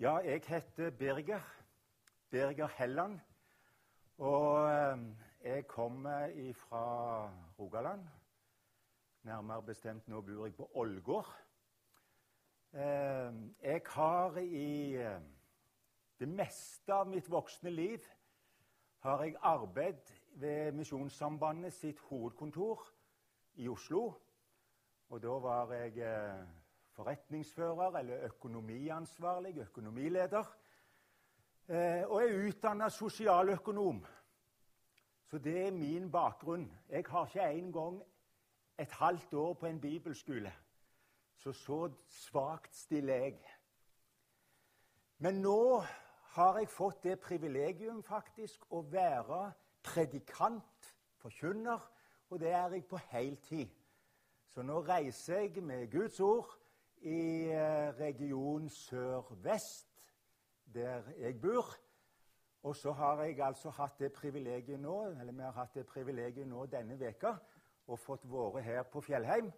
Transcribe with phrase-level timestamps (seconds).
[0.00, 1.40] Ja, jeg heter Birger.
[2.30, 3.20] Birger Helland.
[4.18, 4.98] Og eh,
[5.44, 8.06] jeg kommer fra Rogaland.
[9.22, 11.28] Nærmere bestemt nå bor jeg på Ålgård.
[12.72, 15.20] Eh, jeg har i eh,
[16.18, 18.08] det meste av mitt voksne liv
[19.04, 22.86] har jeg arbeidet ved Misjonssambandet sitt hovedkontor
[23.54, 24.14] i Oslo.
[25.10, 26.59] Og da var jeg eh,
[27.00, 30.44] forretningsfører eller økonomiansvarlig, økonomileder.
[31.68, 34.04] Eh, og er utdanna sosialøkonom.
[35.24, 36.72] Så det er min bakgrunn.
[36.88, 38.02] Jeg har ikke engang
[38.78, 40.52] et halvt år på en bibelskole.
[41.36, 43.38] Så så svakt stiller jeg.
[45.18, 45.80] Men nå
[46.34, 51.80] har jeg fått det privilegium faktisk å være predikant, forkynner,
[52.30, 53.68] og det er jeg på heltid.
[54.48, 56.59] Så nå reiser jeg med Guds ord
[57.00, 59.88] i eh, region sør-vest,
[60.74, 61.76] der jeg bor.
[62.62, 66.48] Og så har jeg altså hatt det privilegiet nå, eller vi har hatt det privilegiet
[66.48, 67.34] nå denne veka,
[67.86, 69.48] og fått være her på Fjellheim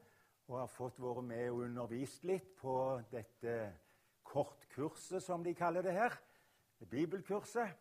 [0.49, 2.75] og har fått være med og undervist litt på
[3.13, 3.57] dette
[4.27, 6.17] kortkurset, som de kaller det her.
[6.91, 7.77] Bibelkurset.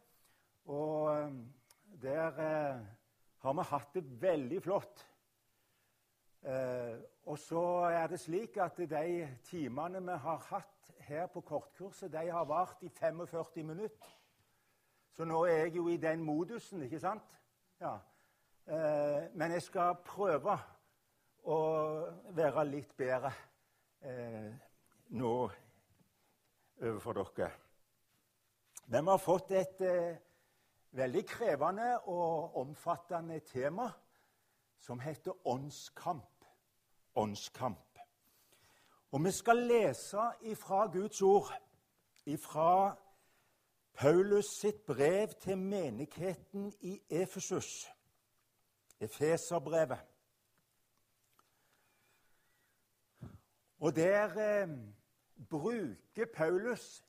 [0.70, 1.32] Og eh,
[2.02, 2.84] der eh,
[3.42, 5.02] har vi hatt det veldig flott.
[6.46, 7.02] Eh,
[7.32, 12.28] og så er det slik at de timene vi har hatt her på kortkurset, de
[12.28, 14.08] har vart i 45 minutter.
[15.16, 17.38] Så nå er jeg jo i den modusen, ikke sant?
[17.80, 17.94] Ja.
[18.68, 20.58] Eh, men jeg skal prøve
[21.48, 21.60] å
[22.36, 23.32] være litt bedre
[24.04, 24.52] eh,
[25.16, 25.32] nå
[26.82, 27.50] overfor dere.
[28.92, 30.20] Men vi har fått et eh,
[31.00, 33.88] veldig krevende og omfattende tema
[34.84, 36.31] som heter åndskamp
[37.16, 38.00] åndskamp.
[39.12, 41.54] Og vi skal lese ifra Guds ord,
[42.26, 42.98] ifra
[43.94, 47.88] Paulus sitt brev til menigheten i Efesus,
[49.00, 50.00] Efeserbrevet.
[53.80, 54.70] Og der eh,
[55.50, 57.04] bruker Paulus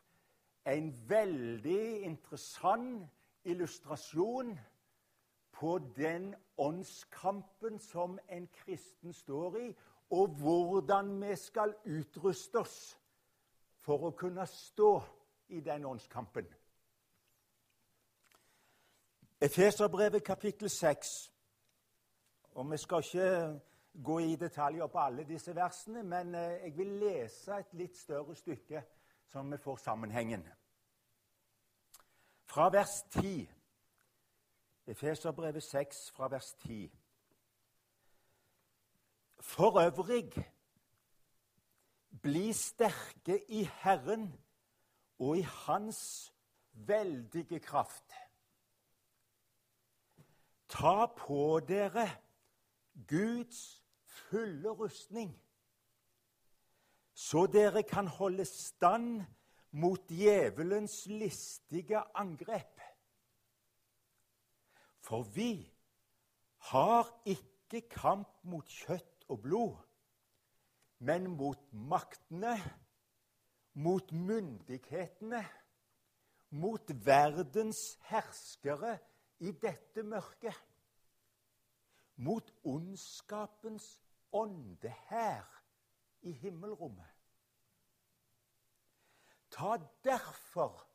[0.66, 3.10] en veldig interessant
[3.44, 4.58] illustrasjon
[5.52, 9.76] på den åndskampen som en kristen står i,
[10.12, 12.98] og hvordan vi skal utruste oss
[13.80, 14.90] for å kunne stå
[15.56, 16.46] i den åndskampen.
[19.40, 21.32] Efeserbrevet kapittel 6.
[22.52, 23.60] Og Vi skal ikke
[24.04, 28.34] gå i detaljer på alle disse versene, men eh, jeg vil lese et litt større
[28.34, 28.82] stykke,
[29.26, 30.44] så vi får sammenhengen.
[32.44, 33.48] Fra vers 10.
[34.86, 37.01] Efeserbrevet 6, fra vers 10.
[39.42, 40.32] For øvrig,
[42.22, 44.40] bli sterke i Herren
[45.18, 46.32] og i Hans
[46.72, 48.12] veldige kraft.
[50.68, 52.06] Ta på dere
[53.08, 55.34] Guds fulle rustning,
[57.14, 59.24] så dere kan holde stand
[59.70, 62.80] mot djevelens listige angrep.
[65.00, 65.72] For vi
[66.58, 69.76] har ikke kamp mot kjøtt og blod,
[70.98, 72.56] men mot maktene,
[73.72, 75.40] mot myndighetene,
[76.50, 78.98] mot verdens herskere
[79.40, 80.58] i dette mørket,
[82.16, 83.86] mot ondskapens
[84.32, 85.48] åndehær
[86.22, 87.08] i himmelrommet.
[89.50, 90.86] Ta derfor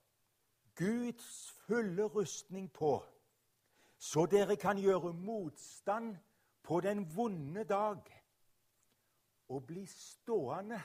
[0.75, 3.01] Guds fulle rustning på,
[3.97, 6.15] så dere kan gjøre motstand
[6.63, 8.16] på den vonde dag
[9.47, 10.79] å bli stående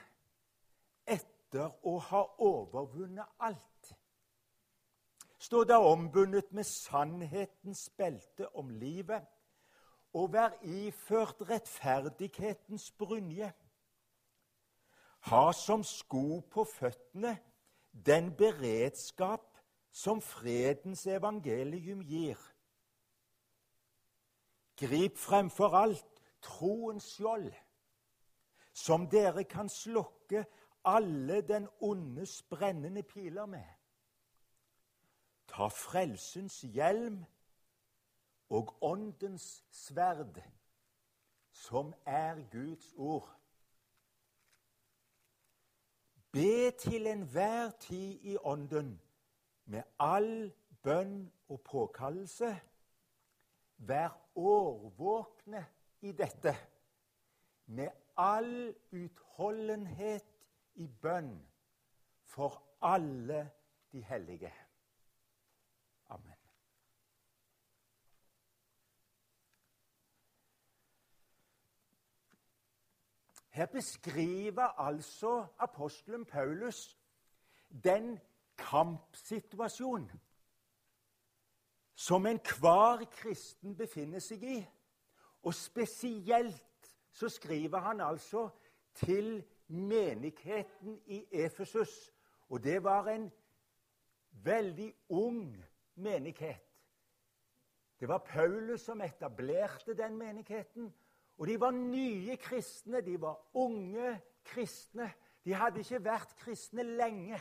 [1.07, 3.95] etter å ha overvunnet alt.
[5.43, 9.27] Stå da ombundet med sannhetens belte om livet,
[10.15, 13.49] og vær iført rettferdighetens brynje.
[15.33, 17.37] Ha som sko på føttene
[17.93, 19.49] den beredskap
[19.91, 22.39] som fredens evangelium gir.
[24.77, 27.53] Grip fremfor alt troens skjold
[28.73, 30.45] som dere kan slokke
[30.85, 33.69] alle den ondes brennende piler med.
[35.49, 37.25] Ta frelsens hjelm
[38.49, 40.43] og åndens sverd,
[41.53, 43.29] som er Guds ord.
[46.33, 49.01] Be til enhver tid i ånden
[49.65, 50.53] med all
[50.83, 52.61] bønn og påkallelse.
[53.77, 55.67] Vær årvåkne
[56.01, 56.57] i dette
[57.67, 60.25] med all utholdenhet
[60.75, 61.35] i bønn
[62.25, 63.51] for alle
[63.93, 64.53] de hellige.
[66.09, 66.37] Amen.
[73.49, 76.99] Her beskriver altså apostelen Paulus
[77.85, 78.21] den
[78.57, 80.21] kampsituasjonen
[81.95, 84.59] som enhver kristen befinner seg i.
[85.43, 86.72] Og spesielt
[87.13, 88.49] så skriver han altså
[88.95, 92.13] til menigheten i Efesus.
[92.49, 93.31] Og det var en
[94.31, 95.65] veldig ung
[95.95, 96.69] menighet.
[98.01, 100.95] Det var Paulus som etablerte den menigheten.
[101.39, 105.13] Og de var nye kristne, de var unge kristne.
[105.45, 107.41] De hadde ikke vært kristne lenge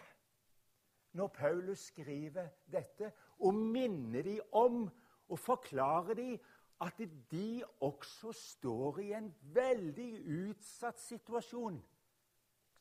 [1.12, 4.86] når Paulus skriver dette, og minner de om
[5.28, 6.40] og forklarer de
[6.82, 7.02] at
[7.32, 10.12] de også står i en veldig
[10.50, 11.78] utsatt situasjon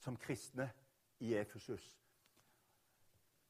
[0.01, 0.71] som kristne
[1.21, 1.85] i Efesus.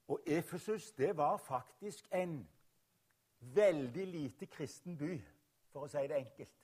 [0.09, 2.49] Og Efesus det var faktisk en
[3.41, 5.21] veldig lite kristen by,
[5.71, 6.57] for å si det enkelt.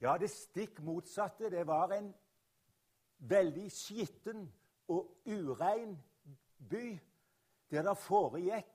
[0.00, 1.50] Ja, det stikk motsatte.
[1.50, 2.14] Det var en
[3.18, 4.46] veldig skitten
[4.88, 5.96] og urein
[6.70, 6.98] by
[7.70, 8.72] der det foregikk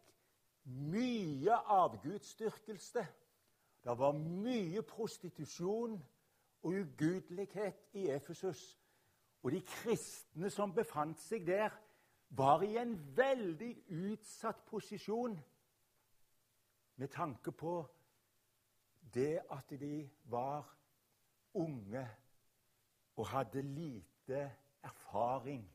[0.65, 3.05] mye avgudsdyrkelse.
[3.83, 5.95] Det var mye prostitusjon
[6.61, 8.79] og ugudelighet i Efesus.
[9.43, 11.73] Og de kristne som befant seg der,
[12.31, 15.33] var i en veldig utsatt posisjon
[16.95, 17.73] med tanke på
[19.13, 20.69] det at de var
[21.59, 22.05] unge
[23.19, 24.45] og hadde lite
[24.83, 25.65] erfaring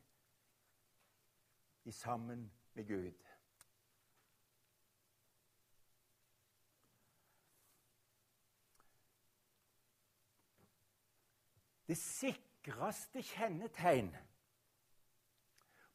[1.85, 3.26] i sammen med Gud.
[11.87, 14.09] Det sikreste kjennetegn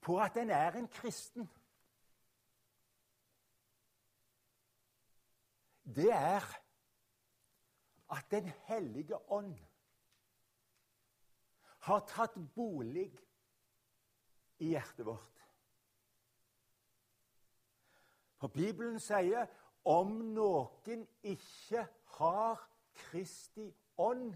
[0.02, 1.50] på at en er en kristen,
[5.84, 6.46] det er
[8.12, 9.54] at Den hellige ånd
[11.78, 13.08] har tatt bolig
[14.58, 15.40] i hjertet vårt.
[18.38, 19.48] For Bibelen sier
[19.88, 21.86] om noen ikke
[22.18, 22.62] har
[22.92, 23.66] Kristi
[23.96, 24.34] ånd,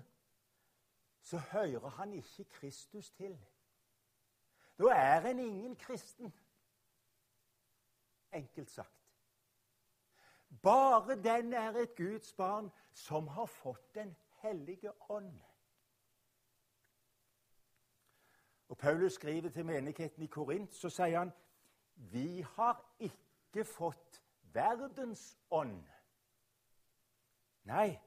[1.26, 3.38] så hører han ikke Kristus til.
[4.78, 6.34] Da er en ingen kristen,
[8.32, 9.10] enkelt sagt.
[10.62, 15.40] Bare den er et Guds barn som har fått Den hellige ånd.
[18.68, 21.32] Og Paulus skriver til menigheten i Korint, så sier han
[21.94, 25.82] vi har ikke fått verdens ånd.
[27.64, 27.98] Nei,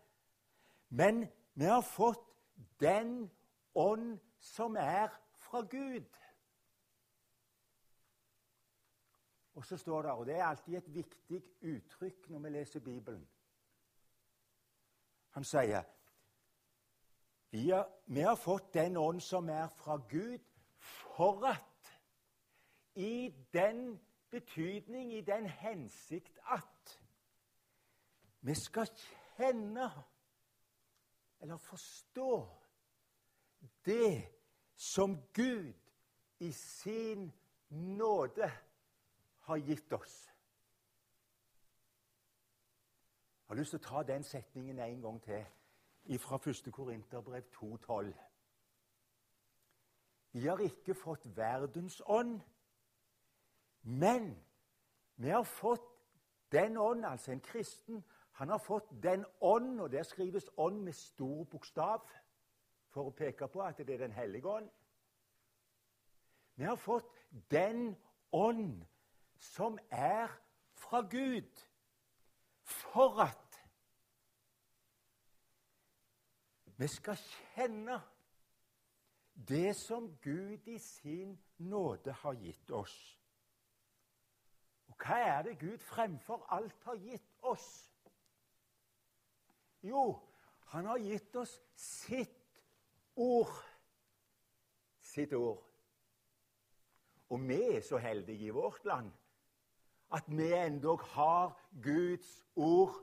[0.89, 2.28] men vi har fått
[2.79, 3.31] den
[3.75, 6.05] ånd som er fra Gud.
[9.53, 13.27] Og så står det, og det er alltid et viktig uttrykk når vi leser Bibelen
[15.29, 15.83] Han sier
[17.51, 20.39] vi har, vi har fått den ånd som er fra Gud,
[20.79, 21.93] for at
[22.95, 26.99] i den betydning, i den hensikt at
[28.41, 28.87] vi skal
[29.37, 29.89] kjenne
[31.39, 32.49] eller forstå
[33.85, 34.29] det
[34.75, 35.73] som Gud
[36.39, 37.31] i sin
[37.69, 38.51] nåde
[39.39, 40.25] har gitt oss.
[43.49, 45.45] Jeg har lyst til å ta den setningen en gang til
[46.21, 46.69] fra 1.
[46.73, 48.13] Korinterbrev 2,12.
[50.31, 52.39] Vi har ikke fått verdens ånd,
[53.81, 54.35] men
[55.15, 55.87] vi har fått
[56.51, 58.03] den ånd, altså en kristen.
[58.39, 62.05] Han har fått den ånd, og der skrives ånd med stor bokstav
[62.87, 64.69] for å peke på at det er Den hellige ånd.
[66.55, 67.11] Vi har fått
[67.51, 67.97] den
[68.31, 68.85] ånd
[69.35, 70.31] som er
[70.71, 71.51] fra Gud,
[72.63, 73.59] for at
[76.79, 77.99] vi skal kjenne
[79.35, 82.97] det som Gud i sin nåde har gitt oss.
[84.87, 87.88] Og hva er det Gud fremfor alt har gitt oss?
[89.81, 90.19] Jo,
[90.73, 92.61] han har gitt oss sitt
[93.15, 93.55] ord.
[95.01, 95.63] Sitt ord.
[97.29, 99.11] Og vi er så heldige i vårt land
[100.11, 102.95] at vi endog har Guds ord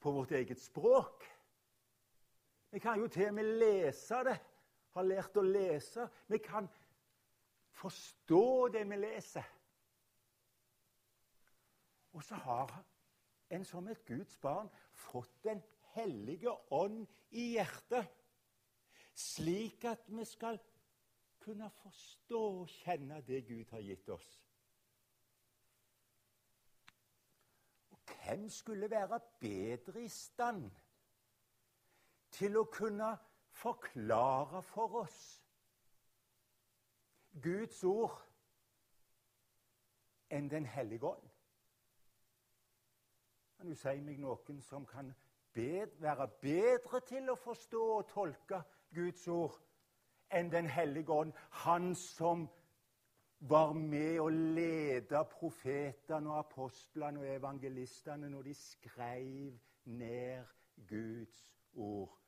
[0.00, 1.24] på vårt eget språk.
[2.70, 4.38] Vi kan jo til og med lese det,
[4.92, 6.06] har lært å lese.
[6.28, 6.68] Vi kan
[7.76, 9.44] forstå det vi leser.
[12.12, 12.72] Og så har
[13.52, 15.62] en som et Guds barn fått Den
[15.94, 18.08] hellige ånd i hjertet,
[19.14, 20.60] slik at vi skal
[21.42, 24.30] kunne forstå og kjenne det Gud har gitt oss.
[27.90, 30.70] Og hvem skulle være bedre i stand
[32.32, 33.10] til å kunne
[33.52, 35.18] forklare for oss
[37.42, 38.16] Guds ord
[40.32, 41.28] enn Den hellige ånd?
[43.56, 45.12] Kan du si meg noen som kan
[45.54, 48.62] være bedre til å forstå og tolke
[48.94, 49.58] Guds ord
[50.32, 52.46] enn Den hellige ånd, han som
[53.38, 60.44] var med og leda profetene og apostlene og evangelistene når de skrev ned
[60.88, 61.42] Guds
[61.74, 62.18] ord.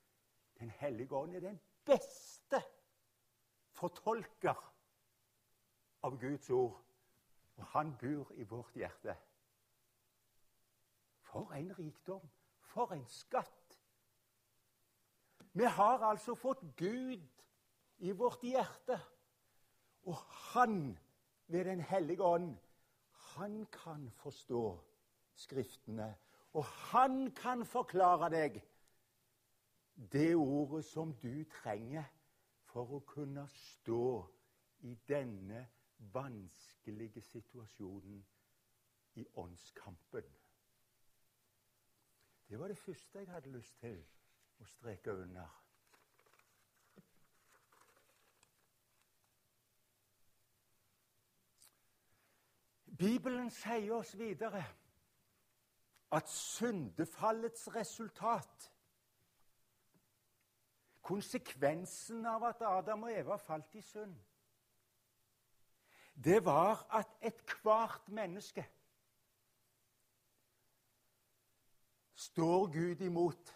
[0.59, 2.61] Den hellige ånd er den beste
[3.73, 4.59] fortolker
[6.04, 6.76] av Guds ord,
[7.57, 9.16] og han bor i vårt hjerte.
[11.23, 12.28] For en rikdom!
[12.75, 13.78] For en skatt!
[15.54, 17.23] Vi har altså fått Gud
[18.02, 18.99] i vårt hjerte.
[20.11, 20.19] Og
[20.52, 20.99] han,
[21.47, 22.57] ved Den hellige ånd,
[23.37, 24.81] han kan forstå
[25.35, 26.14] Skriftene.
[26.52, 28.61] Og han kan forklare deg
[30.12, 32.07] det ordet som du trenger
[32.71, 34.07] for å kunne stå
[34.87, 35.64] i denne
[36.14, 38.23] vanskelige situasjonen
[39.19, 40.26] i åndskampen.
[42.54, 43.96] Det var det første jeg hadde lyst til
[44.62, 45.54] å streke under.
[52.94, 54.62] Bibelen sier oss videre
[56.14, 58.68] at syndefallets resultat
[61.11, 64.14] Konsekvensen av at Adam og Eva falt i synd,
[66.14, 68.68] det var at ethvert menneske
[72.26, 73.54] står Gud imot.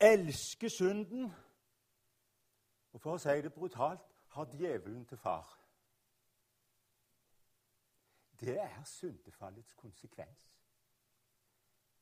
[0.00, 1.32] Elsker synden,
[2.92, 4.04] og for å si det brutalt
[4.36, 5.46] har djevelen til far.
[8.40, 10.50] Det er syndefallets konsekvens.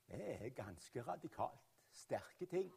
[0.09, 1.69] Det er ganske radikalt.
[1.93, 2.73] Sterke ting.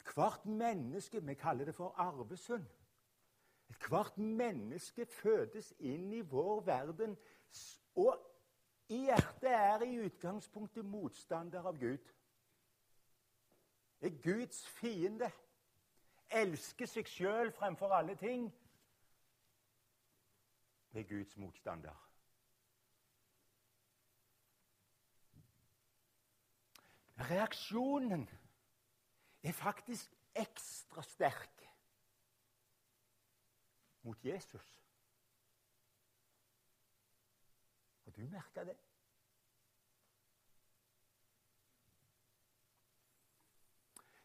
[0.00, 2.66] Ethvert menneske Vi kaller det for arvesynd.
[3.70, 7.16] Ethvert menneske fødes inn i vår verden,
[7.94, 8.18] og
[8.90, 12.10] hjertet er i utgangspunktet motstander av Gud.
[14.00, 15.30] Er Guds fiende.
[16.30, 18.46] Elsker seg sjøl fremfor alle ting
[20.92, 22.06] er Guds motstander.
[27.30, 28.28] Reaksjonen
[29.42, 31.66] er faktisk ekstra sterk
[34.02, 34.82] mot Jesus.
[38.04, 38.76] Har du merka det?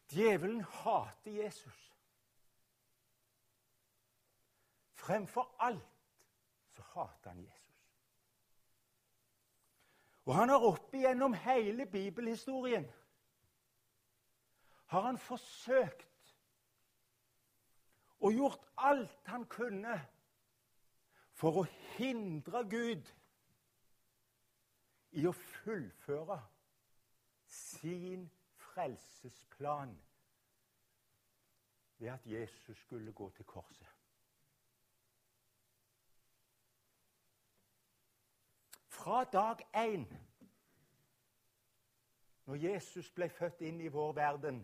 [0.08, 1.92] Djevelen hater Jesus.
[4.94, 5.96] Fremfor alt
[6.76, 7.66] så hater han Jesus.
[10.24, 12.86] Og han har opp igjennom hele bibelhistorien
[14.86, 16.15] har han forsøkt
[18.20, 19.96] og gjort alt han kunne
[21.36, 23.12] for å hindre Gud
[25.16, 26.38] i å fullføre
[27.46, 28.26] sin
[28.70, 29.94] frelsesplan
[31.98, 33.92] ved at Jesus skulle gå til korset.
[38.88, 40.04] Fra dag én,
[42.44, 44.60] når Jesus ble født inn i vår verden,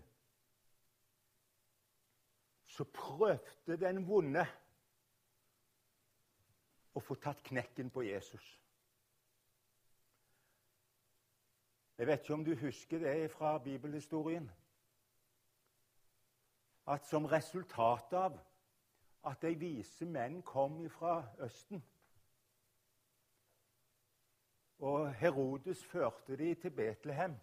[2.73, 4.47] så prøvde den vonde
[6.97, 8.47] å få tatt knekken på Jesus.
[11.99, 14.49] Jeg vet ikke om du husker det fra bibelhistorien.
[16.89, 18.41] At som resultat av
[19.29, 21.85] at de vise menn kom fra Østen
[24.83, 27.37] og Herodes førte de til Betlehem,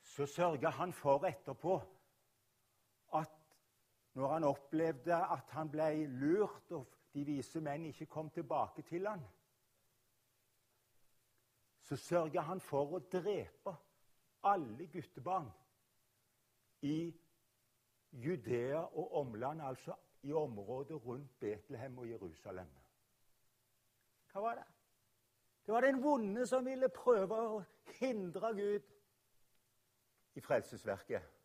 [0.00, 1.82] så sørga han for etterpå
[3.14, 3.34] at
[4.14, 9.06] når han opplevde at han ble lurt, og de vise menn ikke kom tilbake til
[9.06, 9.22] han,
[11.88, 13.72] så sørga han for å drepe
[14.44, 15.48] alle guttebarn
[16.84, 16.98] i
[18.12, 22.68] Judea og omland, altså i området rundt Betlehem og Jerusalem.
[24.32, 24.66] Hva var det?
[25.66, 27.58] Det var den vonde som ville prøve å
[27.98, 28.94] hindre Gud
[30.34, 31.37] i frelsesverket.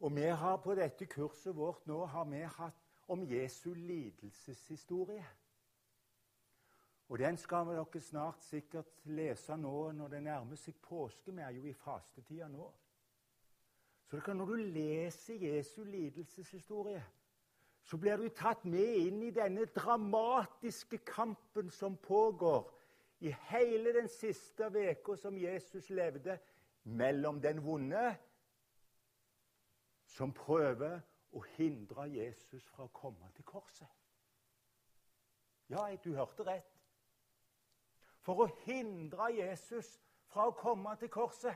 [0.00, 5.24] Og vi har på dette kurset vårt nå har vi hatt om Jesu lidelseshistorie.
[7.08, 11.32] Og Den skal dere snart sikkert lese nå når det nærmer seg påske.
[11.32, 12.68] Vi er jo i fastetida nå.
[14.08, 17.02] Så når du leser Jesu lidelseshistorie,
[17.82, 22.68] så blir du tatt med inn i denne dramatiske kampen som pågår
[23.24, 26.38] i hele den siste uka som Jesus levde,
[26.84, 28.14] mellom den vonde,
[30.18, 30.98] som prøver
[31.30, 33.86] å hindre Jesus fra å komme til korset.
[35.70, 36.74] Ja, du hørte rett.
[38.26, 39.92] For å hindre Jesus
[40.32, 41.54] fra å komme til korset.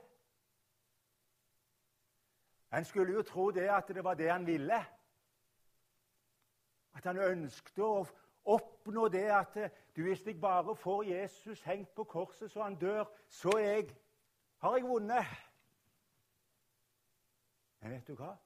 [2.73, 4.78] En skulle jo tro det at det var det han ville.
[6.95, 8.04] At han ønsket å
[8.54, 9.59] oppnå det at
[9.97, 13.90] du, hvis jeg bare får Jesus hengt på korset så han dør, så jeg,
[14.62, 15.37] har jeg vunnet.
[17.83, 18.37] Men vet du hva?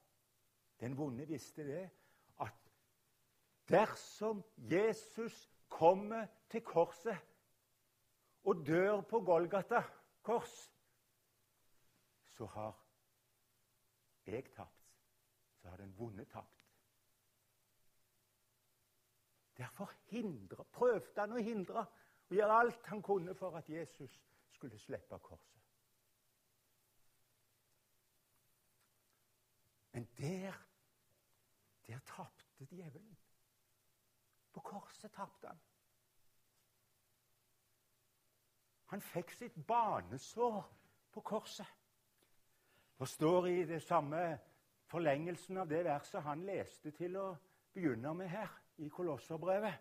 [0.79, 1.89] Den vonde visste det
[2.39, 2.71] at
[3.69, 7.17] dersom Jesus kommer til korset
[8.43, 9.81] og dør på Golgata
[10.21, 10.73] kors,
[12.25, 12.85] så har
[14.25, 14.73] jeg tapt.
[15.61, 16.57] Så har den vonde tapt.
[19.57, 21.85] Derfor hindre, prøvde han å hindre
[22.27, 24.19] og gjøre alt han kunne for at Jesus
[24.53, 25.63] skulle slippe korset.
[29.91, 30.53] Men der,
[31.87, 33.17] der tapte djevelen.
[34.53, 35.59] På korset tapte han.
[38.87, 40.63] Han fikk sitt banesår
[41.11, 41.67] på korset.
[42.99, 44.39] Det står i det samme
[44.87, 47.27] forlengelsen av det verset han leste til å
[47.73, 49.73] begynne med her i Kolosserbrevet,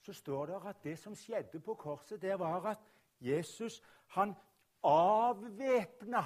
[0.00, 2.80] så står det at det som skjedde på korset, det var at
[3.20, 3.80] Jesus
[4.14, 4.34] han
[4.84, 6.22] avvæpna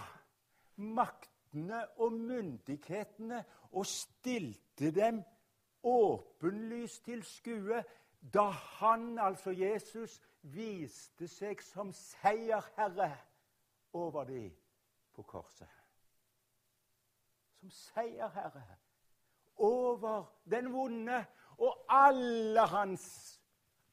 [1.49, 5.23] maktene og myndighetene og stilte dem
[5.83, 7.85] åpenlyst til skue
[8.21, 13.17] da han, altså Jesus, viste seg som seierherre
[13.93, 14.51] over dem
[15.15, 15.69] på korset.
[17.61, 18.77] Som seierherre
[19.57, 21.25] over den vonde
[21.59, 23.41] og alle hans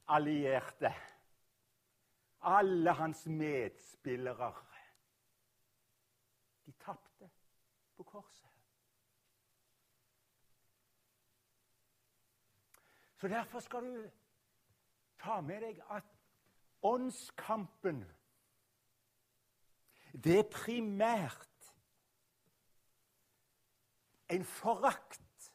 [0.08, 0.94] allierte.
[2.42, 4.54] Alle hans medspillere.
[6.66, 7.30] De tapte
[7.96, 8.50] på korset.
[13.16, 14.10] Så derfor skal du
[15.20, 16.12] ta med deg at
[16.86, 18.04] åndskampen
[20.24, 21.72] det er primært
[24.32, 25.50] en forakt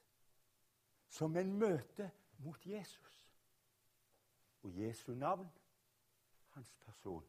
[1.08, 2.10] som en møte
[2.44, 3.16] mot Jesus.
[4.62, 5.48] Og Jesu navn,
[6.48, 7.24] hans person.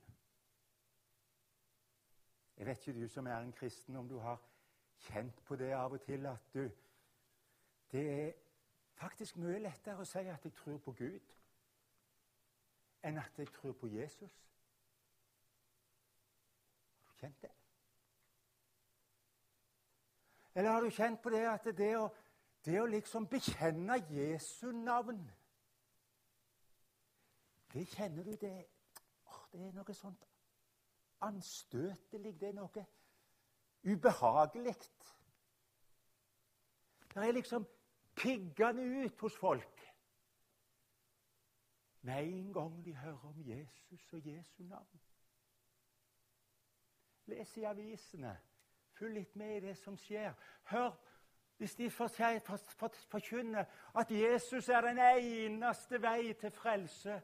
[2.57, 4.41] Jeg vet ikke, du som er en kristen, om du har
[5.07, 6.69] kjent på det av og til at du
[7.91, 8.31] Det er
[8.95, 11.33] faktisk mye lettere å si at jeg tror på Gud,
[13.03, 14.31] enn at jeg tror på Jesus.
[17.01, 17.51] Har du kjent det?
[20.55, 22.09] Eller har du kjent på det at det å
[22.65, 25.21] det å liksom bekjenne Jesu navn
[27.73, 28.57] Det kjenner du det
[29.51, 30.27] Det er noe sånt
[31.21, 32.31] anstøtelig.
[32.39, 32.85] Det er noe
[33.83, 34.75] ubehagelig.
[37.13, 37.67] Det er liksom
[38.15, 39.81] piggende ut hos folk
[42.01, 45.01] med en gang de hører om Jesus og Jesu navn.
[47.25, 48.39] Les i avisene.
[48.97, 50.33] Følg litt med i det som skjer.
[50.63, 50.91] Hør
[51.61, 53.65] hvis de forkynner
[53.95, 57.21] at Jesus er den eneste vei til frelse,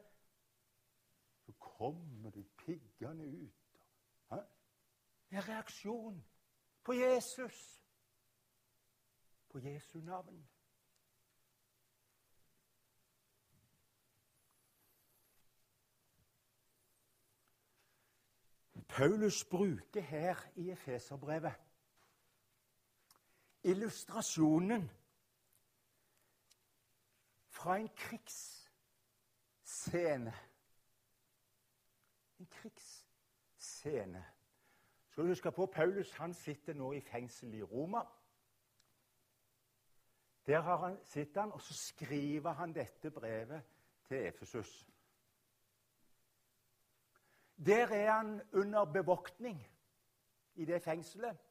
[1.42, 3.82] så kommer de piggende ut.
[4.30, 4.36] Hæ?
[5.30, 6.24] er reaksjon
[6.88, 7.84] på Jesus,
[9.48, 10.48] på Jesu navn.
[18.88, 21.54] Paulus bruker her i Efeserbrevet
[23.62, 24.90] illustrasjonen
[27.48, 28.74] fra en krigsscene.
[32.38, 34.37] En krigsscene.
[35.18, 38.04] Skal du huske på Paulus han sitter nå i fengsel i Roma.
[40.46, 43.62] Der han, sitter han, og så skriver han dette brevet
[44.06, 44.86] til Efesus.
[47.66, 49.66] Der er han under bevoktning
[50.54, 51.42] i det fengselet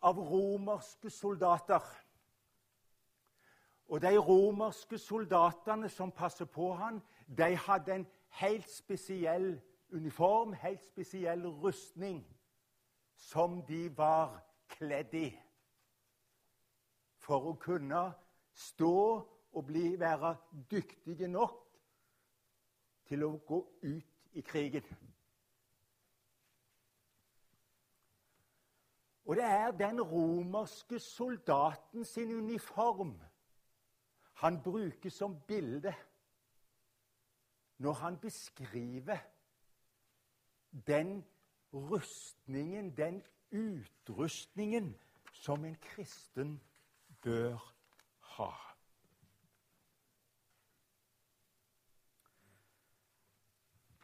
[0.00, 1.84] av romerske soldater.
[3.88, 9.60] Og de romerske soldatene som passer på han, de hadde en helt spesiell
[9.92, 12.39] uniform, helt spesiell rustning,
[13.20, 14.40] som de var
[14.72, 15.28] kledd i.
[17.20, 18.02] For å kunne
[18.56, 18.96] stå
[19.52, 20.34] og bli, være
[20.70, 21.60] dyktige nok
[23.10, 24.86] til å gå ut i krigen.
[29.30, 33.14] Og det er den romerske soldaten sin uniform
[34.40, 35.92] han bruker som bilde
[37.78, 39.18] når han beskriver
[40.86, 41.20] den
[41.72, 44.96] rustningen, den utrustningen,
[45.32, 46.60] som en kristen
[47.22, 47.74] bør
[48.20, 48.50] ha.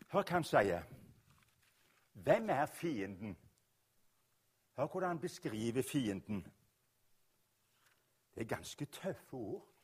[0.07, 0.85] Hør hva han sier.
[2.13, 3.37] Hvem er fienden?
[4.77, 6.47] Hør hvordan han beskriver fienden.
[8.35, 9.76] Det er ganske tøffe ord.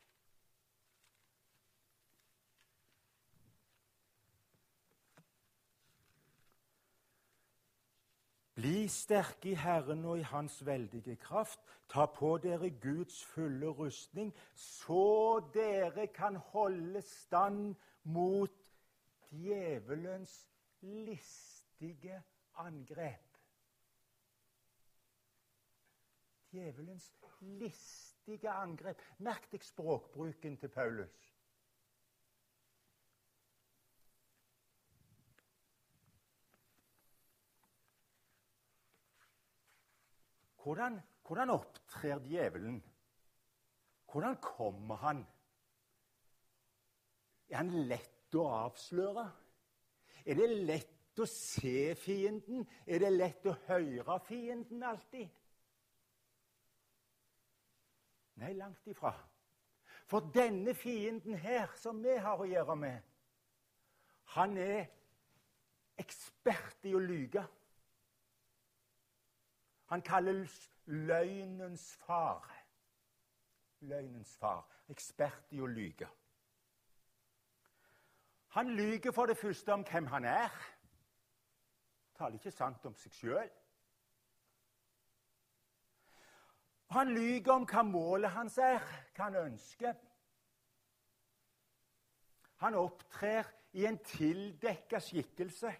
[8.63, 11.59] Bli sterke i Herren og i Hans veldige kraft.
[11.91, 18.51] Ta på dere Guds fulle rustning, så dere kan holde stand mot
[19.31, 20.47] djevelens
[20.81, 22.23] listige
[22.55, 23.37] angrep.
[26.51, 29.03] Djevelens listige angrep.
[29.17, 31.32] Merk deg språkbruken til Paulus.
[40.63, 42.83] Hvordan, hvordan opptrer djevelen?
[44.11, 45.25] Hvordan kommer han?
[47.49, 49.25] Er han lett å avsløre?
[50.25, 52.63] Er det lett å se fienden?
[52.87, 55.27] Er det lett å høre fienden alltid?
[58.39, 59.11] Nei, langt ifra.
[60.07, 63.11] For denne fienden her, som vi har å gjøre med,
[64.33, 64.87] han er
[65.99, 67.43] ekspert i å lyge.
[69.93, 72.65] Han kalles løgnens far.
[73.79, 74.65] Løgnens far.
[74.89, 76.07] Ekspert i å lyge.
[78.55, 80.57] Han lyger for det første om hvem han er.
[82.17, 83.53] Taler ikke sant om seg sjøl.
[86.97, 88.81] Han lyger om hva målet hans er,
[89.13, 89.93] hva han ønsker.
[92.65, 93.45] Han opptrer
[93.77, 95.77] i en tildekka skikkelse.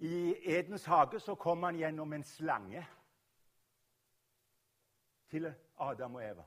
[0.00, 2.86] I Edens hage så kom han gjennom en slange
[5.28, 6.44] til Adam og Eva.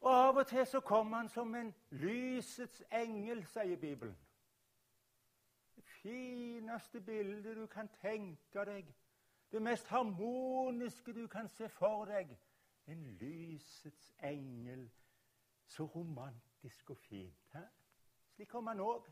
[0.00, 4.16] Og Av og til så kom han som en lysets engel, sier Bibelen.
[5.76, 8.88] Det fineste bildet du kan tenke deg.
[9.52, 12.32] Det mest harmoniske du kan se for deg.
[12.86, 14.88] En lysets engel.
[15.66, 17.48] Så romantisk og fint.
[17.52, 17.66] Hæ?
[18.34, 19.04] Slik kom han òg.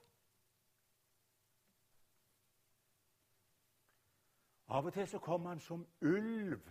[4.69, 6.71] Av og til så kom han som ulv.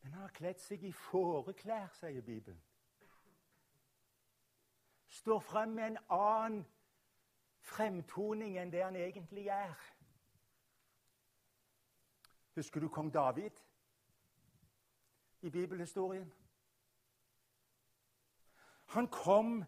[0.00, 2.60] Men han har kledd seg i fåreklær, sier Bibelen.
[5.08, 6.60] Står frem med en annen
[7.60, 9.74] fremtoning enn det han egentlig er.
[12.54, 13.56] Husker du kong David
[15.40, 16.32] i bibelhistorien?
[18.90, 19.64] Han kom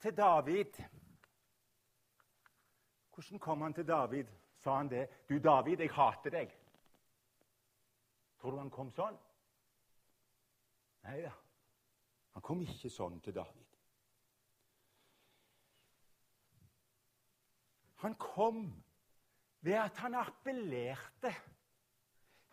[0.00, 0.82] til David.
[3.14, 4.43] Hvordan kom han til David?
[4.64, 5.08] Sa han det.
[5.28, 6.56] 'Du, David, jeg hater deg.'
[8.40, 9.16] Tror du han kom sånn?
[11.04, 11.32] Nei da.
[12.34, 13.60] Han kom ikke sånn til David.
[18.04, 18.66] Han kom
[19.64, 21.32] ved at han appellerte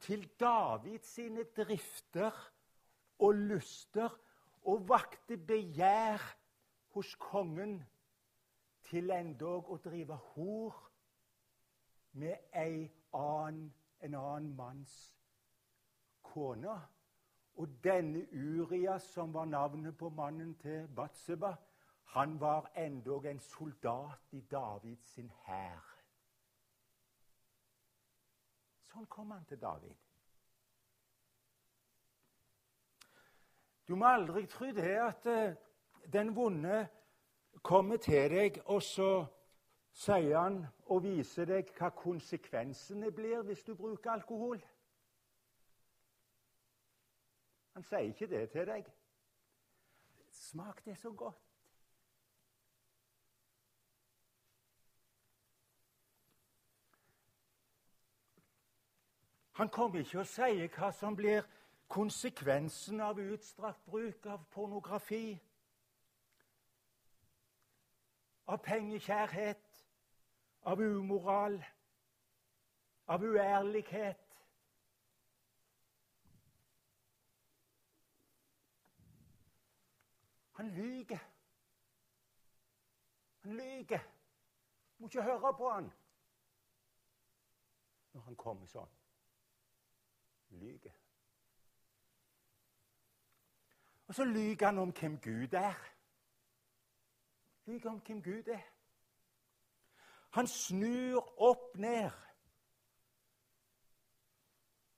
[0.05, 2.37] til Davids sine drifter
[3.19, 4.15] og lyster
[4.71, 6.23] og vakte begjær
[6.95, 7.81] hos kongen
[8.87, 10.79] til endog å drive hor
[12.11, 12.37] med
[13.13, 15.15] annen, en annen manns
[16.21, 16.79] kone.
[17.53, 21.55] Og denne Uria, som var navnet på mannen til Batseba,
[22.03, 25.91] han var endog en soldat i Davids sin hær.
[28.91, 29.95] Sånn kom han til David.
[33.87, 35.53] Du må aldri tro det at uh,
[36.11, 36.87] den vonde
[37.63, 39.09] kommer til deg, og så
[39.91, 44.59] sier han og viser deg hva konsekvensene blir hvis du bruker alkohol.
[47.77, 48.89] Han sier ikke det til deg.
[50.35, 51.39] Smak det så godt.
[59.61, 61.47] Han kommer ikke og sier hva som blir
[61.91, 65.37] konsekvensen av utstrakt bruk av pornografi,
[68.47, 69.70] av pengekjærhet,
[70.61, 71.63] av umoral,
[73.05, 74.27] av uærlighet.
[80.51, 81.19] Han lyver.
[83.41, 83.99] Han lyver.
[84.97, 85.91] Må ikke høre på han
[88.11, 88.91] når han kommer sånn.
[90.59, 90.93] Lyver.
[94.11, 95.79] Og så lyver han om hvem Gud er.
[97.65, 98.70] Lyver om hvem Gud er.
[100.31, 102.11] Han snur opp ned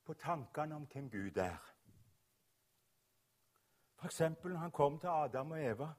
[0.05, 1.73] på tankene om hvem Gud er.
[3.97, 4.19] F.eks.
[4.19, 5.89] når han kom til Adam og Eva.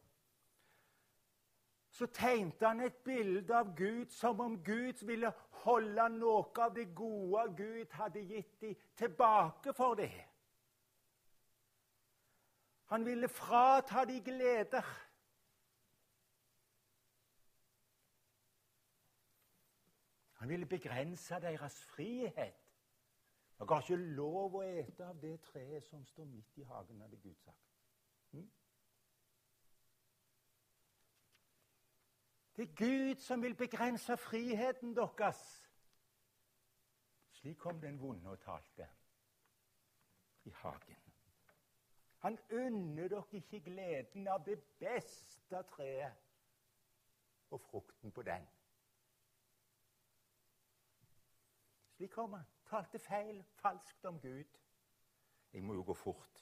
[1.90, 5.32] Så tegnte han et bilde av Gud som om Gud ville
[5.64, 10.16] holde noe av det gode Gud hadde gitt dem, tilbake for dem.
[12.90, 14.84] Han ville frata dem gleder.
[20.44, 22.54] Han ville begrense deres frihet.
[23.58, 27.16] Dere har ikke lov å ete av det treet som står midt i hagen, hadde
[27.16, 27.70] Gud sagt.
[28.34, 28.50] Hm?
[32.56, 35.40] Det er Gud som vil begrense friheten deres.
[37.38, 38.88] Slik kom den vonde og talte
[40.44, 41.00] i hagen.
[42.26, 46.20] Han unner dere ikke gleden av det beste treet
[47.48, 48.44] og frukten på den.
[52.04, 54.58] Slik kom og Talte feil, falskt om Gud.
[55.52, 56.40] Jeg må jo gå fort.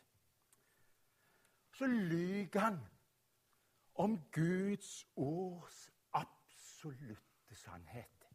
[1.72, 2.78] Så lyver han
[3.94, 8.26] om Guds ords absolutte sannhet.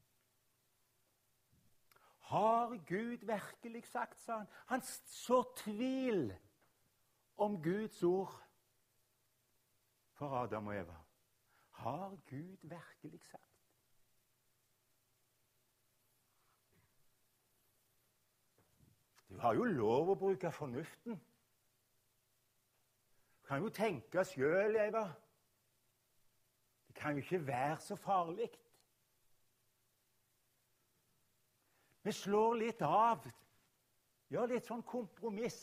[2.19, 4.47] Har Gud virkelig sagt, sa han.
[4.67, 6.31] Han sår tvil
[7.37, 8.39] om Guds ord
[10.13, 10.95] for Adam og Eva.
[11.71, 13.46] Har Gud virkelig sagt?
[19.37, 21.13] Du har jo lov å bruke fornuften.
[23.37, 25.03] Du kan jo tenke sjøl, Eva
[26.87, 28.47] Det kan jo ikke være så farlig.
[32.01, 33.29] Vi slår litt av,
[34.33, 35.61] gjør litt sånn kompromiss.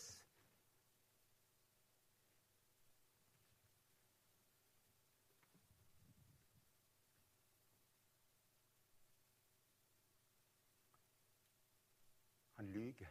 [12.54, 13.10] Han lyver.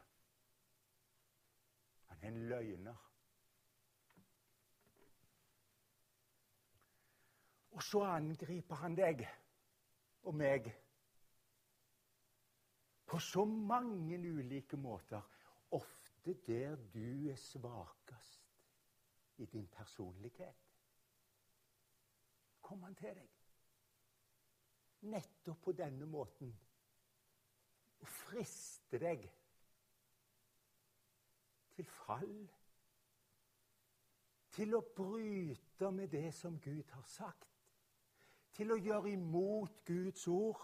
[2.07, 3.09] Han er en løgner.
[7.73, 9.25] Og så angriper han deg
[10.23, 10.69] og meg
[13.09, 15.21] på så mange ulike måter.
[15.73, 18.43] Ofte der du er svakest
[19.37, 20.55] i din personlighet.
[22.61, 23.29] Kom han til deg.
[25.01, 26.53] Nettopp på denne måten.
[27.99, 29.25] Og friste deg
[31.75, 32.37] til fall.
[34.53, 37.53] Til å bryte med det som Gud har sagt
[38.53, 40.61] til å gjøre imot Guds ord.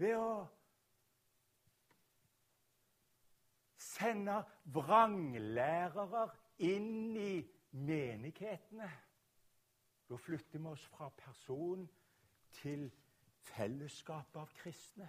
[0.00, 0.30] Ved å
[3.78, 4.40] sende
[4.74, 6.26] vranglærere
[6.66, 7.34] inn i
[7.76, 8.88] menighetene.
[10.08, 11.84] Da flytter vi oss fra person
[12.58, 12.88] til
[13.54, 15.08] fellesskap av kristne.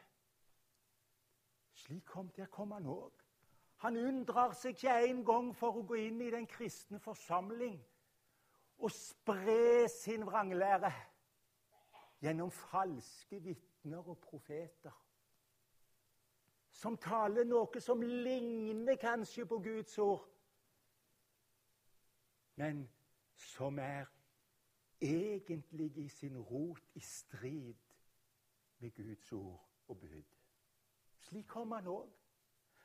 [1.76, 3.12] Slik kom der kom han òg.
[3.84, 7.76] Han unndrar seg ikke engang for å gå inn i den kristne forsamling
[8.80, 10.92] og spre sin vranglære
[12.24, 14.96] gjennom falske vitner og profeter.
[16.72, 20.26] Som taler noe som ligner kanskje på Guds ord,
[22.56, 22.86] men
[23.36, 24.08] som er
[25.02, 27.76] egentlig i sin rot i strid
[28.80, 30.35] med Guds ord og bud.
[31.26, 32.12] Slik kom han òg.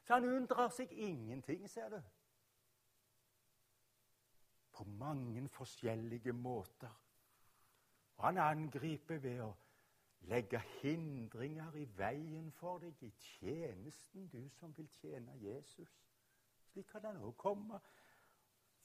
[0.00, 2.00] Så han unndrar seg ingenting, ser du
[4.80, 7.00] på mange forskjellige måter.
[8.16, 9.50] Og han angriper ved å
[10.30, 15.92] legge hindringer i veien for deg i tjenesten, du som vil tjene Jesus.
[16.70, 17.80] Slik kan han òg komme.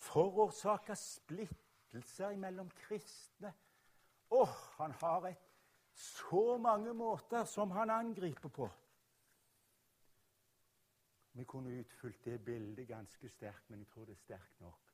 [0.04, 3.54] Forårsake splittelser mellom kristne.
[4.36, 5.52] Åh, oh, han har et
[5.96, 8.68] så mange måter som han angriper på.
[11.36, 14.86] Vi kunne utfylt det bildet ganske sterkt, men jeg tror det er sterkt nok.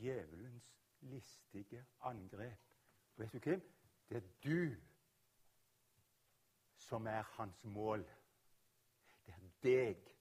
[0.00, 2.60] djevelens listige angrep.
[3.16, 3.72] Vet du hvem?
[4.08, 4.76] Det er du
[6.76, 8.04] som er hans mål.
[9.26, 10.16] Det er deg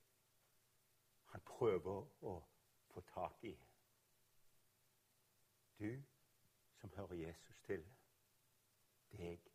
[1.29, 2.36] han prøver å
[2.91, 3.53] få tak i.
[5.79, 6.03] Du
[6.82, 7.86] som hører Jesus til.
[9.12, 9.47] Deg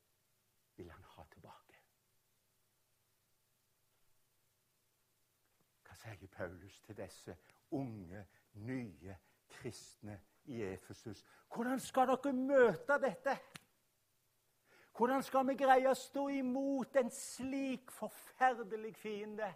[0.76, 1.80] vil han ha tilbake.
[5.84, 7.36] Hva sier Paulus til disse
[7.70, 9.16] unge, nye
[9.48, 11.24] kristne i Efesus.
[11.54, 13.38] Hvordan skal dere møte dette?
[14.96, 19.48] Hvordan skal vi greie å stå imot en slik forferdelig fiende?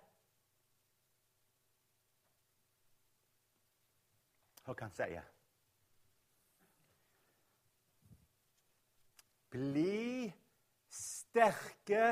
[4.65, 5.27] Hva kan jeg si?
[9.49, 10.33] Bli
[10.93, 12.11] sterke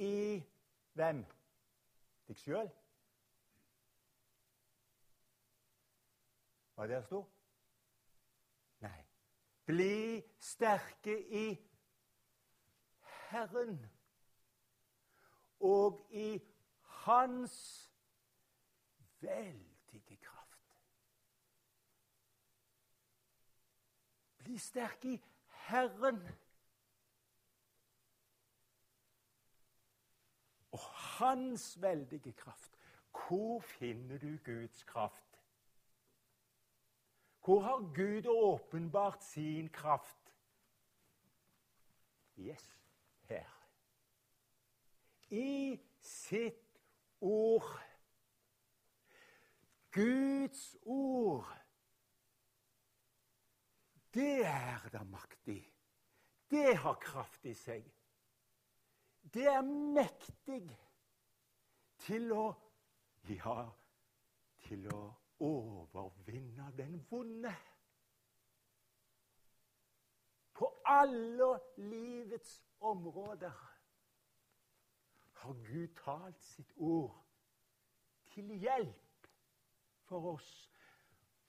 [0.00, 0.38] i
[0.96, 1.26] hvem?
[2.28, 2.70] Deg sjøl?
[6.76, 7.22] Var det det sto?
[8.80, 9.04] Nei.
[9.64, 11.46] Bli sterke i
[13.30, 13.90] Herren
[15.60, 16.40] og i
[16.82, 17.92] Hans
[19.20, 20.82] veldige kraft.
[24.38, 26.28] Bli sterke i Herren.
[30.72, 30.80] Og
[31.18, 32.78] Hans veldige kraft.
[33.12, 35.31] Hvor finner du Guds kraft?
[37.44, 40.34] Hvor har Gud åpenbart sin kraft?
[42.38, 42.78] Yes,
[43.28, 43.68] her.
[45.30, 46.80] I sitt
[47.20, 47.80] ord.
[49.90, 51.58] Guds ord.
[54.14, 55.74] Det er da maktig.
[56.50, 57.84] Det har kraft i seg.
[59.34, 60.66] Det er mektig
[62.06, 62.52] til å
[63.30, 63.68] Ja,
[64.66, 65.02] til å
[65.42, 67.54] overvinne den vonde.
[70.54, 73.50] På alle livets områder
[75.32, 77.24] har Gud talt sitt ord
[78.34, 79.26] til hjelp
[80.06, 80.50] for oss.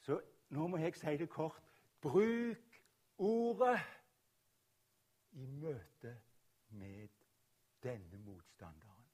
[0.02, 1.62] Så nå må jeg si det kort.
[2.02, 2.80] Bruk
[3.18, 3.80] ordet
[5.32, 6.18] i møte
[6.70, 7.08] med
[7.84, 9.06] denne motstanderen.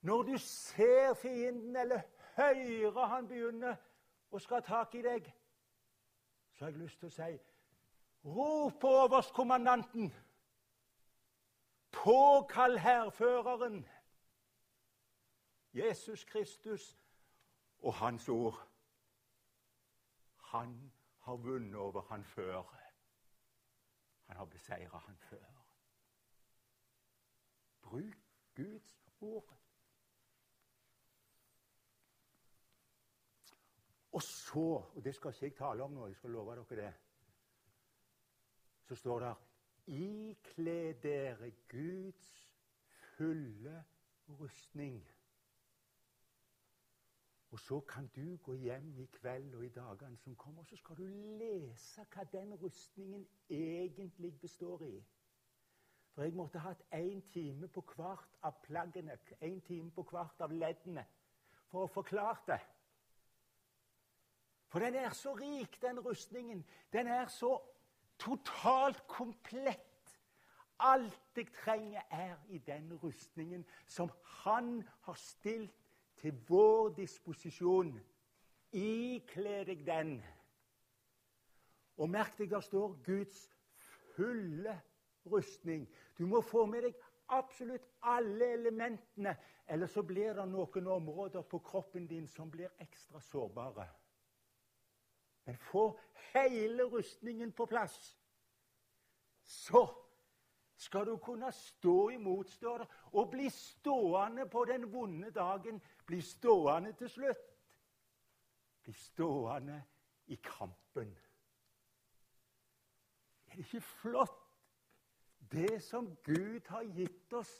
[0.00, 2.02] Når du ser fienden, eller
[2.36, 3.76] hører han begynner
[4.30, 5.32] å skal ha tak i deg,
[6.52, 7.32] så har jeg lyst til å si
[8.22, 10.12] Rop på overstkommandanten!
[11.92, 13.82] Påkall hærføreren!
[15.72, 16.98] Jesus Kristus
[17.78, 18.60] og Hans ord.
[20.36, 22.62] Han har vunnet over han før.
[24.26, 25.64] Han har beseira han før.
[27.82, 28.18] Bruk
[28.54, 29.56] Guds ord.
[34.12, 36.92] Og så, og det skal ikke jeg tale om nå, jeg skal love dere det,
[38.84, 39.34] så står det
[39.86, 42.50] Ikle dere Guds
[43.16, 43.84] fulle
[44.28, 45.00] rustning.
[47.50, 50.76] Og så kan du gå hjem i kveld og i dagene som kommer, og så
[50.76, 51.06] skal du
[51.38, 55.02] lese hva den rustningen egentlig består i.
[56.14, 60.52] For jeg måtte hatt én time på hvert av plaggene, én time på hvert av
[60.52, 61.04] leddene,
[61.68, 62.60] for å forklare det.
[64.72, 66.64] For den er så rik, den rustningen.
[66.92, 67.60] Den er så
[68.18, 70.18] totalt komplett.
[70.80, 75.74] Alt jeg trenger, er i den rustningen som Han har stilt
[76.16, 78.00] til vår disposisjon.
[78.72, 80.16] Ikle deg den.
[81.96, 83.50] Og merk deg, der står Guds
[84.16, 84.80] fulle
[85.26, 85.84] rustning.
[86.18, 89.36] Du må få med deg absolutt alle elementene,
[89.68, 94.01] eller så blir det noen områder på kroppen din som blir ekstra sårbare.
[95.44, 95.98] Men få
[96.32, 98.18] hele rustningen på plass.
[99.42, 99.86] Så
[100.76, 105.82] skal du kunne stå imot, står det, og bli stående på den vonde dagen.
[106.06, 107.48] Bli stående til slutt.
[108.82, 109.82] Bli stående
[110.26, 111.18] i kampen.
[113.46, 114.38] Er det ikke flott,
[115.52, 117.52] det som Gud har gitt oss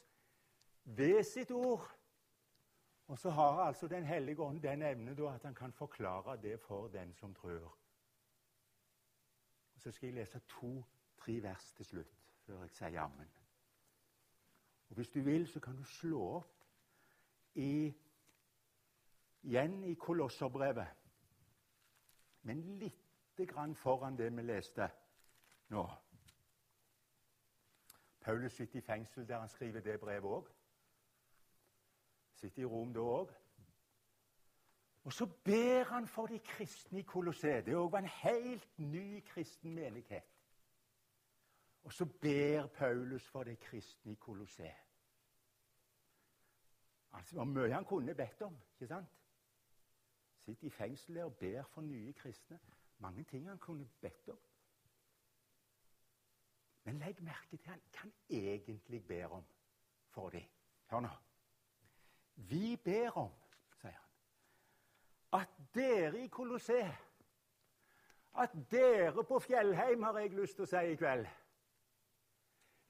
[0.84, 1.84] ved sitt ord?
[3.12, 6.88] Og så har altså Den hellige ånd den evnen at han kan forklare det for
[6.88, 7.78] den som tror.
[9.74, 12.14] Og Så skal jeg lese to-tre vers til slutt
[12.46, 13.28] før jeg sier jammen.
[14.88, 16.64] Og Hvis du vil, så kan du slå opp
[17.54, 17.94] i,
[19.42, 20.88] igjen i Kolosserbrevet,
[22.42, 24.88] men lite grann foran det vi leste
[25.68, 25.84] nå.
[28.20, 30.61] Paulus sitter i fengsel der han skriver det brevet òg.
[32.42, 33.28] Sitter i Rom da òg.
[35.04, 37.66] Og så ber han for de kristne i Kolosseet.
[37.66, 40.26] Det var en helt ny kristen menighet.
[41.84, 44.82] Og så ber Paulus for de kristne i Kolosseet.
[47.12, 48.58] Altså, det var mye han kunne bedt om.
[48.74, 49.08] ikke sant?
[50.36, 52.58] Sitter i fengsel og ber for nye kristne.
[52.98, 54.38] Mange ting han kunne bedt om.
[56.84, 59.44] Men legg merke til hva han egentlig ber om
[60.10, 60.48] for dem.
[60.90, 61.18] Hør nå.
[62.34, 63.32] Vi ber om,
[63.80, 67.08] sier han, at dere i Kolosseet
[68.34, 71.26] At dere på Fjellheim, har jeg lyst til å si i kveld.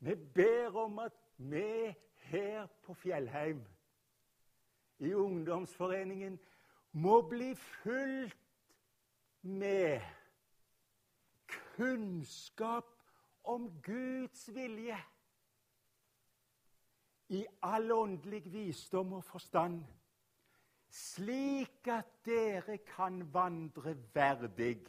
[0.06, 1.90] Vi ber om at vi
[2.30, 3.64] her på Fjellheim,
[5.02, 6.38] i ungdomsforeningen,
[6.92, 8.38] må bli fulgt
[9.42, 10.00] med
[11.74, 12.86] kunnskap
[13.42, 14.98] om Guds vilje
[17.32, 19.84] i all åndelig visdom og forstand,
[20.88, 24.82] slik at dere kan vandre verdig.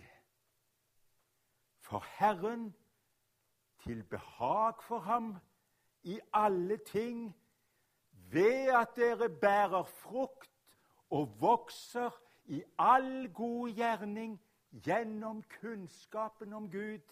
[1.80, 2.74] For Herren,
[3.84, 5.36] til behag for ham
[6.04, 7.36] i alle ting,
[8.12, 10.52] ved at dere bærer frukt
[11.10, 12.12] og vokser
[12.46, 14.42] i all god gjerning
[14.84, 17.08] gjennom kunnskapen om Gud,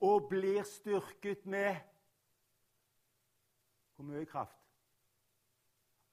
[0.00, 1.76] og blir styrket med
[3.94, 4.58] Hvor mye kraft?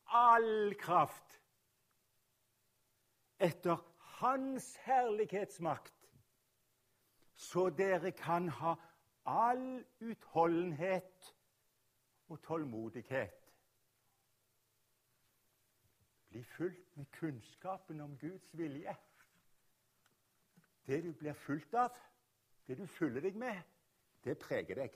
[0.05, 1.41] All kraft
[3.41, 6.09] etter Hans herlighetsmakt,
[7.35, 8.75] så dere kan ha
[9.25, 11.35] all utholdenhet
[12.27, 13.53] og tålmodighet.
[16.29, 18.95] Bli fulgt med kunnskapen om Guds vilje.
[20.85, 21.89] Det du blir fulgt av,
[22.67, 23.57] det du fyller deg med,
[24.23, 24.95] det preger deg.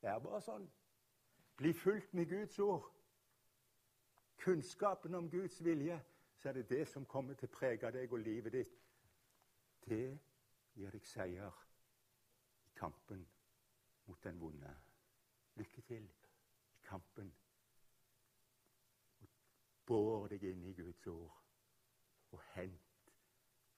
[0.00, 0.64] Det er bare sånn.
[1.60, 2.92] Bli fulgt med Guds ord.
[4.36, 6.04] Kunnskapen om Guds vilje,
[6.36, 8.78] så er det det som kommer til å prege deg og livet ditt.
[9.84, 10.06] Det
[10.72, 11.58] gir deg seier
[12.64, 13.26] i kampen
[14.06, 14.72] mot den vonde.
[15.60, 17.28] Lykke til i kampen.
[19.84, 21.34] Bår deg inn i Guds ord
[22.30, 23.12] og hent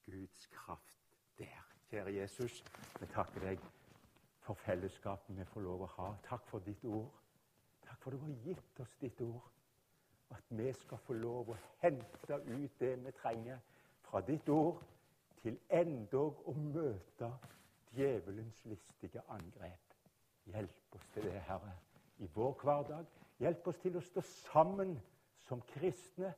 [0.06, 1.66] Guds kraft der.
[1.90, 2.62] Kjære Jesus,
[3.00, 3.66] vi takker deg
[4.46, 6.12] for fellesskapet vi får lov å ha.
[6.30, 7.21] Takk for ditt ord.
[8.02, 9.48] For du har gitt oss ditt ord.
[10.30, 13.60] At vi skal få lov å hente ut det vi trenger
[14.02, 14.80] fra ditt ord,
[15.42, 17.28] til endog å møte
[17.94, 19.96] djevelens listige angrep.
[20.50, 21.74] Hjelp oss til det, Herre,
[22.18, 23.06] i vår hverdag.
[23.42, 24.96] Hjelp oss til å stå sammen
[25.46, 26.32] som kristne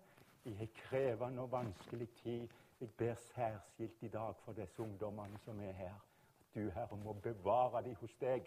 [0.45, 2.49] i en krevende og vanskelig tid
[2.81, 5.95] jeg ber særskilt i dag for disse ungdommene som er her,
[6.41, 8.45] at du, Herre, må bevare dem hos deg,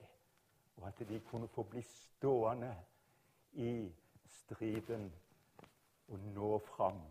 [0.77, 2.75] og at de kunne få bli stående
[3.53, 3.91] i
[4.29, 5.13] striden
[6.07, 7.01] og nå fram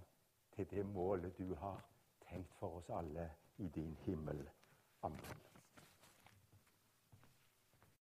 [0.57, 1.83] til det målet du har
[2.29, 4.49] tenkt for oss alle i din himmel.
[5.03, 5.56] Amen.